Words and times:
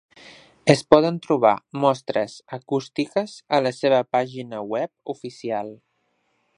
Es 0.73 0.79
poden 0.93 1.19
trobar 1.25 1.51
mostres 1.83 2.39
acústiques 2.59 3.37
a 3.59 3.63
la 3.67 3.75
seva 3.83 4.03
pàgina 4.17 4.67
web 4.75 5.17
oficial. 5.17 5.73